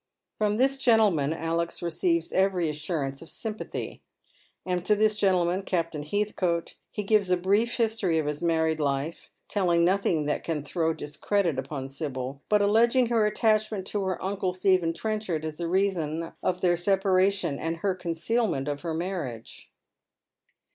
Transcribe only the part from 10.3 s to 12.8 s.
can throw discredit upoa Sibyl, but